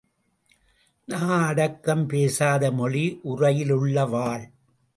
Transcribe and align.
நா 1.07 1.47
அடக்கம் 1.47 2.05
பேசாத 2.07 2.71
மொழி 2.71 3.19
உறையிலுள்ள 3.23 4.09
வாள். 4.09 4.45